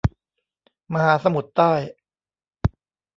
[0.93, 1.73] มหาสมุทรใต้